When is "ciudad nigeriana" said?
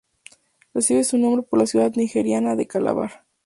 1.67-2.55